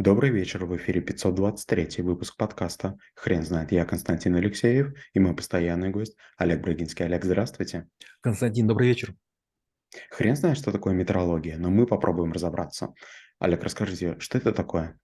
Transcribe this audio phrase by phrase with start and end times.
[0.00, 3.70] Добрый вечер, в эфире 523 выпуск подкаста «Хрен знает».
[3.70, 7.04] Я Константин Алексеев и мой постоянный гость Олег Брагинский.
[7.04, 7.86] Олег, здравствуйте.
[8.22, 9.14] Константин, добрый вечер.
[10.08, 12.94] Хрен знает, что такое метрология, но мы попробуем разобраться.
[13.40, 14.98] Олег, расскажите, что это такое?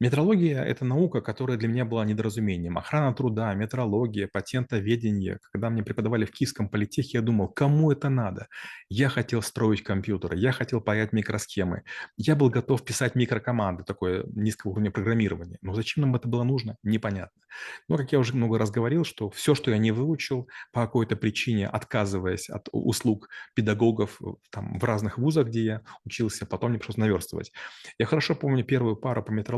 [0.00, 2.78] Метрология– это наука, которая для меня была недоразумением.
[2.78, 5.38] Охрана труда, метрология, патентоведение.
[5.52, 8.48] Когда мне преподавали в Киевском политехе, я думал, кому это надо?
[8.88, 11.82] Я хотел строить компьютеры, я хотел паять микросхемы.
[12.16, 15.58] Я был готов писать микрокоманды, такое низкого уровня программирования.
[15.62, 16.76] Но зачем нам это было нужно?
[16.82, 17.42] Непонятно.
[17.88, 21.16] Но, как я уже много раз говорил, что все, что я не выучил по какой-то
[21.16, 24.20] причине, отказываясь от услуг педагогов
[24.50, 27.52] там, в разных вузах, где я учился, потом мне пришлось наверстывать.
[27.98, 29.55] Я хорошо помню первую пару по метрологии.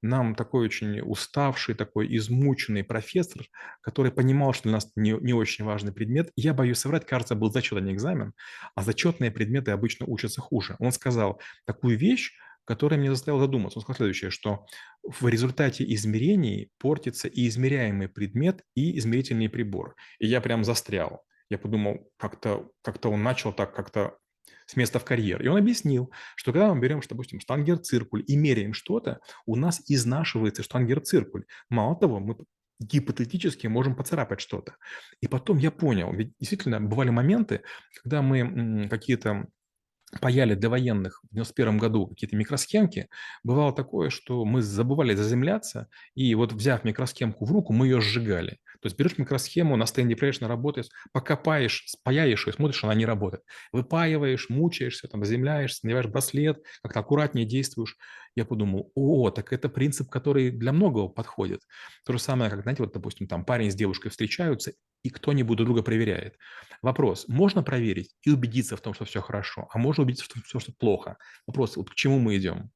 [0.00, 3.46] Нам такой очень уставший, такой измученный профессор,
[3.80, 6.30] который понимал, что для нас не, не очень важный предмет.
[6.36, 8.32] Я боюсь соврать, кажется, был зачет, а не экзамен.
[8.76, 10.76] А зачетные предметы обычно учатся хуже.
[10.78, 12.32] Он сказал такую вещь,
[12.64, 13.78] которая меня заставила задуматься.
[13.78, 14.66] Он сказал следующее, что
[15.02, 19.96] в результате измерений портится и измеряемый предмет, и измерительный прибор.
[20.18, 21.24] И я прям застрял.
[21.50, 24.18] Я подумал, как-то как он начал так как-то
[24.68, 25.42] с места в карьер.
[25.42, 29.82] И он объяснил, что когда мы берем, что, допустим, штангер-циркуль и меряем что-то, у нас
[29.88, 31.44] изнашивается штангер-циркуль.
[31.70, 32.36] Мало того, мы
[32.78, 34.76] гипотетически можем поцарапать что-то.
[35.20, 37.62] И потом я понял, ведь действительно бывали моменты,
[38.02, 39.48] когда мы какие-то
[40.20, 43.08] паяли для военных в 91 году какие-то микросхемки,
[43.42, 48.58] бывало такое, что мы забывали заземляться, и вот взяв микросхемку в руку, мы ее сжигали.
[48.80, 52.94] То есть берешь микросхему, на стенде проверяешь, она работает, пока паешь, паяешь ее, смотришь, она
[52.94, 53.42] не работает.
[53.72, 57.96] Выпаиваешь, мучаешься, там, заземляешься, надеваешь браслет, как-то аккуратнее действуешь.
[58.34, 61.62] Я подумал, о, так это принцип, который для многого подходит.
[62.04, 65.66] То же самое, как, знаете, вот, допустим, там парень с девушкой встречаются, и кто-нибудь друг
[65.68, 66.36] друга проверяет.
[66.82, 70.58] Вопрос, можно проверить и убедиться в том, что все хорошо, а можно убедиться, что все
[70.58, 71.16] что плохо?
[71.46, 72.70] Вопрос, вот к чему мы идем?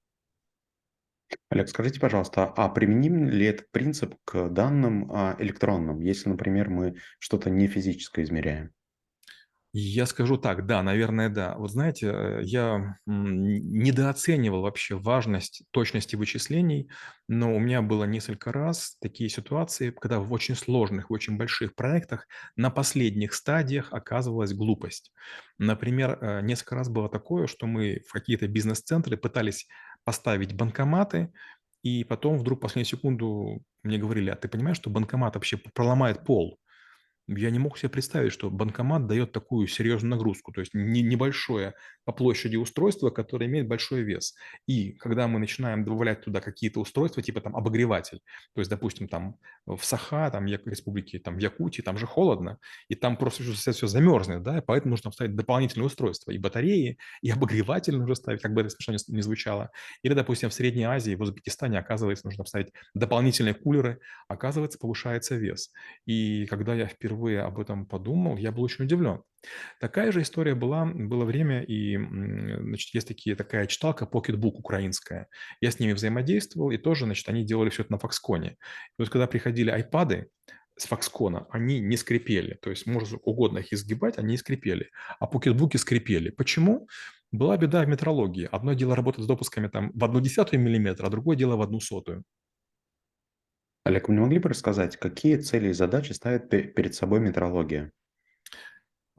[1.51, 6.97] Олег, скажите, пожалуйста, а применим ли этот принцип к данным а, электронным, если, например, мы
[7.19, 8.73] что-то не физическое измеряем?
[9.75, 11.55] Я скажу так, да, наверное, да.
[11.57, 16.91] Вот знаете, э, я недооценивал вообще важность точности вычислений,
[17.27, 21.75] но у меня было несколько раз такие ситуации, когда в очень сложных, в очень больших
[21.75, 25.11] проектах на последних стадиях оказывалась глупость.
[25.57, 29.69] Например, э, несколько раз было такое, что мы в какие-то бизнес-центры пытались
[30.05, 31.33] поставить банкоматы,
[31.83, 36.25] и потом вдруг в последнюю секунду мне говорили, а ты понимаешь, что банкомат вообще проломает
[36.25, 36.59] пол?
[37.29, 41.75] Я не мог себе представить, что банкомат дает такую серьезную нагрузку, то есть не, небольшое
[42.05, 44.35] по площади устройство, которое имеет большой вес.
[44.67, 48.21] И когда мы начинаем добавлять туда какие-то устройства, типа там обогреватель,
[48.55, 52.59] то есть, допустим, там в Саха, там в республике, там в Якутии, там же холодно,
[52.89, 56.99] и там просто все, все замерзнет, да, и поэтому нужно вставить дополнительные устройства, и батареи,
[57.23, 59.71] и обогреватель нужно ставить, как бы это смешно не, звучало.
[60.03, 65.71] Или, допустим, в Средней Азии, в Узбекистане, оказывается, нужно вставить дополнительные кулеры, оказывается, повышается вес.
[66.07, 69.23] И когда я впервые впервые об этом подумал, я был очень удивлен.
[69.81, 75.29] Такая же история была, было время, и значит, есть такие, такая читалка Pocketbook украинская.
[75.61, 78.51] Я с ними взаимодействовал, и тоже, значит, они делали все это на Foxconn.
[78.51, 78.57] И
[78.99, 80.29] вот когда приходили айпады,
[80.79, 82.59] с Foxconn, они не скрипели.
[82.63, 84.89] То есть можно угодно их изгибать, они не скрипели.
[85.21, 86.31] А покетбуки скрипели.
[86.31, 86.89] Почему?
[87.31, 88.49] Была беда в метрологии.
[88.51, 91.79] Одно дело работать с допусками там, в одну десятую миллиметра, а другое дело в одну
[91.81, 92.25] сотую.
[93.85, 97.93] Олег, вы не могли бы рассказать, какие цели и задачи ставит перед собой метрология?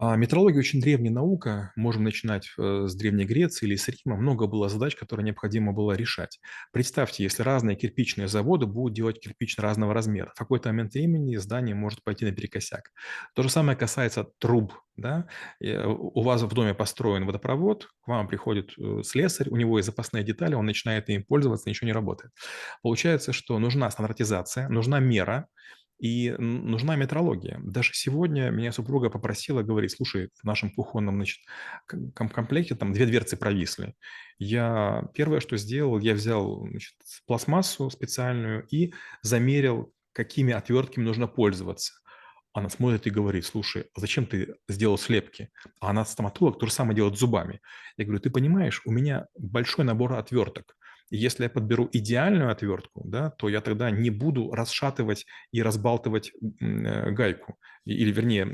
[0.06, 1.72] А метрология очень древняя наука.
[1.78, 4.18] Можем начинать э, с Древней Греции или с Рима.
[4.18, 6.42] Много было задач, которые необходимо было решать.
[6.74, 10.34] Представьте, если разные кирпичные заводы будут делать кирпич разного размера.
[10.36, 12.92] В какой-то момент времени здание может пойти наперекосяк.
[13.34, 14.74] То же самое касается труб.
[14.98, 15.26] Да?
[15.62, 19.86] Э, у вас в доме построен водопровод, к вам приходит э, слесарь, у него есть
[19.86, 22.34] запасные детали, он начинает им пользоваться, ничего не работает.
[22.82, 25.48] Получается, что нужна стандартизация, нужна мера,
[26.04, 27.62] и нужна метрология.
[27.64, 31.40] Даже сегодня меня супруга попросила, говорить, слушай, в нашем кухонном значит,
[32.14, 33.96] комплекте там две дверцы провисли.
[34.38, 41.94] Я первое, что сделал, я взял значит, пластмассу специальную и замерил, какими отвертками нужно пользоваться.
[42.52, 45.52] Она смотрит и говорит, слушай, а зачем ты сделал слепки?
[45.80, 47.62] А она стоматолог, то же самое делает зубами.
[47.96, 50.76] Я говорю, ты понимаешь, у меня большой набор отверток.
[51.16, 57.12] Если я подберу идеальную отвертку, да, то я тогда не буду расшатывать и разбалтывать э,
[57.12, 58.46] гайку, или, вернее,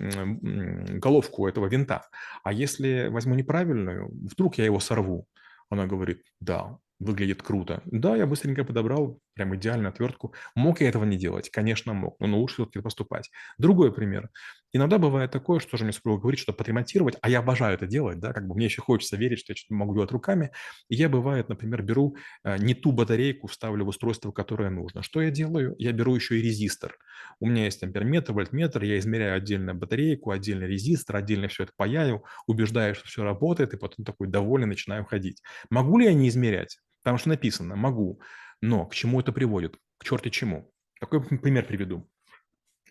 [1.00, 2.10] головку этого винта.
[2.44, 5.28] А если возьму неправильную, вдруг я его сорву.
[5.70, 7.82] Она говорит, да, выглядит круто.
[7.86, 10.33] Да, я быстренько подобрал прям идеальную отвертку.
[10.53, 11.50] Мог я этого не делать?
[11.50, 13.31] Конечно, мог, но лучше все-таки поступать.
[13.57, 14.30] Другой пример.
[14.74, 18.19] Иногда бывает такое, что же мне супруга говорит, что подремонтировать, а я обожаю это делать,
[18.19, 20.51] да, как бы мне еще хочется верить, что я что-то могу делать руками.
[20.89, 25.01] И я, бывает, например, беру э, не ту батарейку, вставлю в устройство, которое нужно.
[25.01, 25.74] Что я делаю?
[25.80, 26.97] Я беру еще и резистор.
[27.39, 32.25] У меня есть амперметр, вольтметр, я измеряю отдельно батарейку, отдельно резистор, отдельно все это паяю,
[32.45, 35.41] убеждаю, что все работает, и потом такой довольный начинаю ходить.
[35.69, 36.80] Могу ли я не измерять?
[37.01, 38.19] Потому что написано «могу».
[38.62, 39.78] Но к чему это приводит?
[39.98, 40.72] К черти чему?
[41.00, 42.10] Такой пример приведу.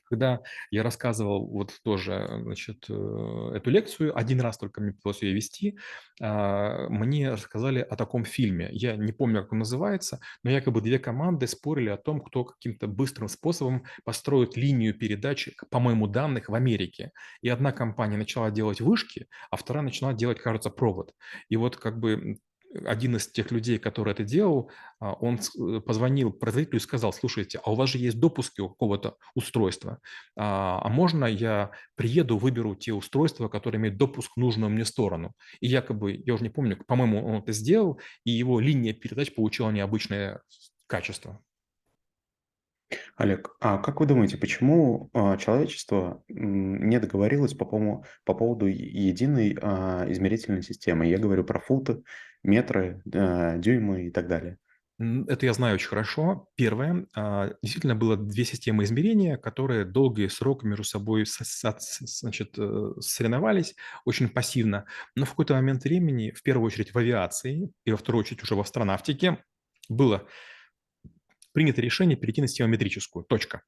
[0.08, 5.34] Когда я рассказывал вот тоже, значит, э, эту лекцию, один раз только мне пришлось ее
[5.34, 5.78] вести,
[6.20, 8.70] а, мне рассказали о таком фильме.
[8.72, 12.86] Я не помню, как он называется, но якобы две команды спорили о том, кто каким-то
[12.86, 17.12] быстрым способом построит линию передачи, по-моему, данных в Америке.
[17.42, 21.12] И одна компания начала делать вышки, а вторая начала делать, кажется, провод.
[21.50, 22.38] И вот как бы
[22.84, 24.70] один из тех людей, который это делал,
[25.00, 28.68] а, он э, позвонил производителю и сказал, слушайте, а у вас же есть допуски у
[28.68, 30.00] какого-то устройства,
[30.36, 35.32] а, а можно я приеду, выберу те устройства, которые имеют допуск в нужную мне сторону?
[35.60, 39.70] И якобы, я уже не помню, по-моему, он это сделал, и его линия передач получила
[39.70, 40.42] необычное
[40.86, 41.40] качество.
[43.18, 49.58] Олег, а как вы думаете, почему а, человечество не договорилось по, поводу, по поводу единой
[49.60, 51.04] а, измерительной системы?
[51.06, 52.04] Я говорю про футы,
[52.44, 54.58] метры, а, дюймы и так далее.
[55.00, 56.48] Это я знаю очень хорошо.
[56.56, 57.06] Первое,
[57.62, 64.86] действительно было две системы измерения, которые долгий срок между собой значит, э, соревновались очень пассивно.
[65.14, 68.56] Но в какой-то момент времени, в первую очередь в авиации и во вторую очередь уже
[68.56, 69.38] в астронавтике,
[69.88, 70.26] было
[71.52, 73.24] принято решение перейти на систему метрическую.
[73.24, 73.62] Точка.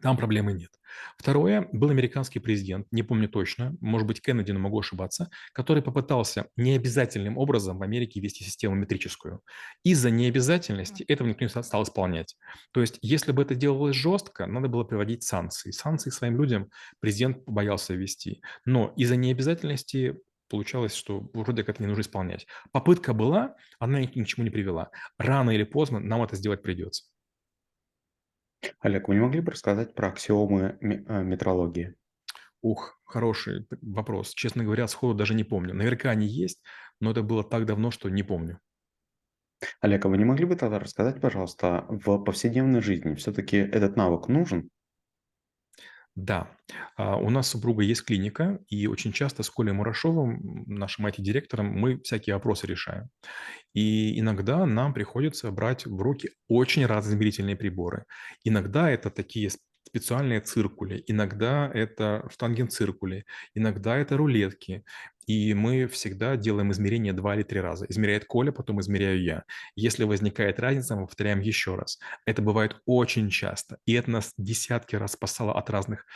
[0.00, 0.70] Там проблемы нет.
[1.16, 6.48] Второе, был американский президент, не помню точно, может быть, Кеннеди, но могу ошибаться, который попытался
[6.56, 9.42] необязательным образом в Америке ввести систему метрическую.
[9.82, 12.36] Из-за необязательности этого никто не стал исполнять.
[12.72, 15.72] То есть, если бы это делалось жестко, надо было приводить санкции.
[15.72, 16.70] Санкции своим людям
[17.00, 18.40] президент боялся ввести.
[18.64, 20.18] Но из-за необязательности
[20.48, 22.46] получалось, что вроде как не нужно исполнять.
[22.72, 24.90] Попытка была, она ни к чему не привела.
[25.18, 27.04] Рано или поздно нам это сделать придется.
[28.80, 31.94] Олег, вы не могли бы рассказать про аксиомы э, метрологии?
[32.60, 34.34] Ух, хороший вопрос.
[34.34, 35.74] Честно говоря, сходу даже не помню.
[35.74, 36.62] Наверняка они есть,
[37.00, 38.58] но это было так давно, что не помню.
[39.80, 44.28] Олег, а вы не могли бы тогда рассказать, пожалуйста, в повседневной жизни все-таки этот навык
[44.28, 44.70] нужен?
[46.20, 46.50] Да,
[46.96, 51.66] а, у нас с супругой есть клиника, и очень часто с Колей Мурашовым, нашим IT-директором,
[51.66, 53.08] мы всякие вопросы решаем.
[53.72, 58.04] И иногда нам приходится брать в руки очень разные измерительные приборы.
[58.42, 59.50] Иногда это такие
[59.86, 63.24] специальные циркули, иногда это штангенциркули,
[63.54, 64.84] иногда это рулетки.
[65.28, 67.84] И мы всегда делаем измерения два или три раза.
[67.88, 69.44] Измеряет Коля, потом измеряю я.
[69.76, 71.98] Если возникает разница, мы повторяем еще раз.
[72.24, 73.76] Это бывает очень часто.
[73.84, 76.06] И это нас десятки раз спасало от разных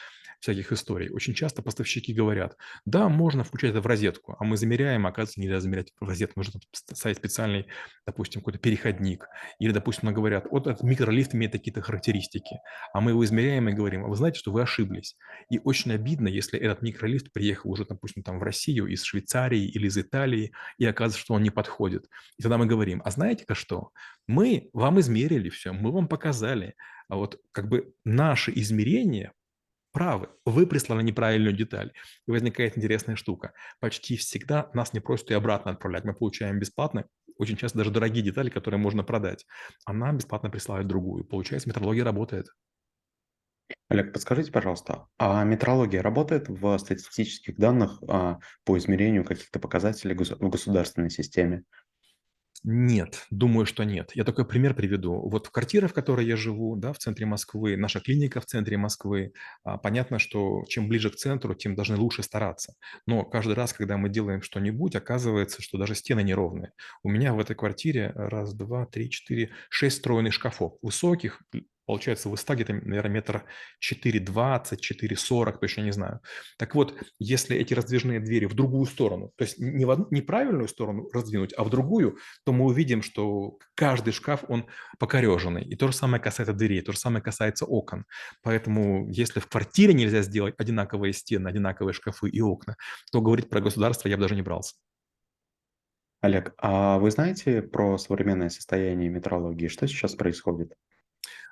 [0.42, 1.08] всяких историй.
[1.10, 5.40] Очень часто поставщики говорят, да, можно включать это в розетку, а мы замеряем, а оказывается,
[5.40, 7.66] нельзя замерять в розетку, нужно ставить специальный,
[8.06, 9.28] допустим, какой-то переходник.
[9.60, 12.56] Или, допустим, нам говорят, вот этот микролифт имеет такие-то характеристики,
[12.92, 15.16] а мы его измеряем и говорим, а вы знаете, что вы ошиблись.
[15.48, 19.86] И очень обидно, если этот микролифт приехал уже, допустим, там в Россию из Швейцарии или
[19.86, 22.08] из Италии, и оказывается, что он не подходит.
[22.38, 23.90] И тогда мы говорим, а знаете-ка что?
[24.26, 26.74] Мы вам измерили все, мы вам показали.
[27.08, 29.32] А вот как бы наши измерения
[29.92, 31.92] правы, вы прислали неправильную деталь.
[32.26, 33.52] И возникает интересная штука.
[33.80, 36.04] Почти всегда нас не просят и обратно отправлять.
[36.04, 37.06] Мы получаем бесплатно,
[37.36, 39.46] очень часто даже дорогие детали, которые можно продать.
[39.84, 41.24] А нам бесплатно присылают другую.
[41.24, 42.46] Получается, метрология работает.
[43.88, 50.48] Олег, подскажите, пожалуйста, а метрология работает в статистических данных а, по измерению каких-то показателей в
[50.48, 51.64] государственной системе?
[52.64, 54.12] Нет, думаю, что нет.
[54.14, 55.28] Я такой пример приведу.
[55.28, 58.76] Вот в квартире, в которой я живу, да, в центре Москвы, наша клиника в центре
[58.76, 59.32] Москвы,
[59.64, 62.74] а, понятно, что чем ближе к центру, тем должны лучше стараться.
[63.04, 66.72] Но каждый раз, когда мы делаем что-нибудь, оказывается, что даже стены неровные.
[67.02, 70.74] У меня в этой квартире раз, два, три, четыре, шесть встроенных шкафов.
[70.82, 71.42] Высоких,
[71.86, 73.44] Получается, высота где-то, наверное, метр
[73.80, 76.20] 4,20, 4,40, точно не знаю.
[76.56, 80.68] Так вот, если эти раздвижные двери в другую сторону, то есть не в одну, неправильную
[80.68, 84.66] сторону раздвинуть, а в другую, то мы увидим, что каждый шкаф, он
[84.98, 85.64] покореженный.
[85.64, 88.06] И то же самое касается дверей, то же самое касается окон.
[88.42, 92.76] Поэтому если в квартире нельзя сделать одинаковые стены, одинаковые шкафы и окна,
[93.10, 94.76] то говорить про государство я бы даже не брался.
[96.20, 99.66] Олег, а вы знаете про современное состояние метрологии?
[99.66, 100.76] Что сейчас происходит?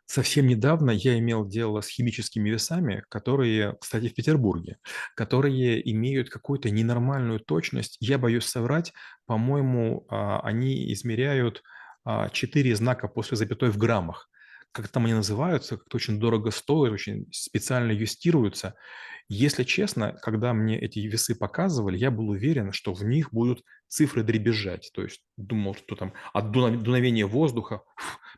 [0.07, 4.79] Совсем недавно я имел дело с химическими весами, которые, кстати, в Петербурге,
[5.15, 7.97] которые имеют какую-то ненормальную точность.
[8.01, 8.93] Я боюсь соврать,
[9.27, 11.63] по-моему, а, они измеряют
[12.33, 14.30] 4 а, знака после запятой в граммах.
[14.73, 18.75] Как там они называются, как-то очень дорого стоят, очень специально юстируются.
[19.29, 24.25] Если честно, когда мне эти весы показывали, я был уверен, что в них будут цифры
[24.25, 24.91] дребезжать.
[24.93, 27.83] То есть думал, что там от дуновения воздуха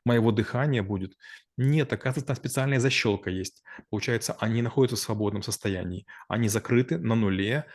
[0.05, 1.15] моего дыхания будет.
[1.57, 3.63] Нет, оказывается, там специальная защелка есть.
[3.91, 6.07] Получается, они находятся в свободном состоянии.
[6.29, 7.67] Они закрыты на нуле,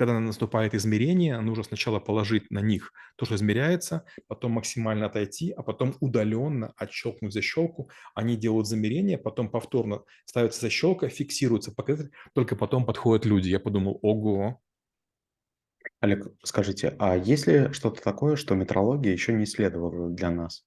[0.00, 5.62] когда наступает измерение, нужно сначала положить на них то, что измеряется, потом максимально отойти, а
[5.62, 7.90] потом удаленно отщелкнуть защелку.
[8.14, 13.50] Они делают замерение, потом повторно ставится защелка, фиксируется показатель, только потом подходят люди.
[13.50, 14.62] Я подумал, ого,
[16.00, 20.64] Олег, скажите, а есть ли что-то такое, что метрология еще не исследовала для нас?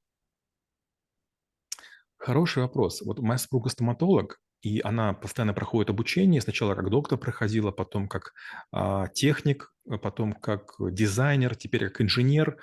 [2.18, 3.02] Хороший вопрос.
[3.02, 6.42] Вот моя супруга стоматолог, и она постоянно проходит обучение.
[6.42, 8.34] Сначала как доктор проходила, потом как
[8.72, 12.58] а, техник, а потом как дизайнер, теперь как инженер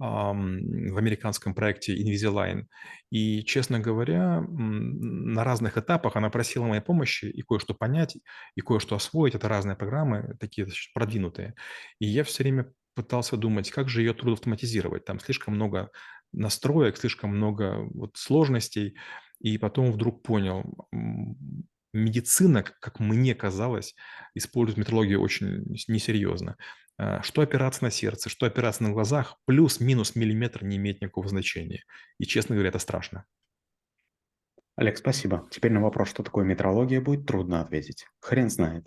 [0.00, 0.58] ам,
[0.90, 2.64] в американском проекте Invisalign.
[3.10, 8.16] И, честно говоря, на разных этапах она просила моей помощи и кое-что понять,
[8.56, 9.36] и кое-что освоить.
[9.36, 11.54] Это разные программы, такие продвинутые.
[12.00, 15.04] И я все время пытался думать, как же ее труд автоматизировать.
[15.04, 15.90] Там слишком много
[16.32, 18.96] настроек, слишком много вот сложностей.
[19.44, 20.64] И потом вдруг понял,
[21.92, 23.94] медицина, как мне казалось,
[24.34, 26.56] использует метрологию очень несерьезно.
[26.96, 31.84] А, что операция на сердце, что операция на глазах, плюс-минус миллиметр не имеет никакого значения.
[32.18, 33.26] И, честно говоря, это страшно.
[34.76, 35.46] Олег, спасибо.
[35.50, 38.06] Теперь на вопрос, что такое метрология, будет трудно ответить.
[38.20, 38.86] Хрен знает.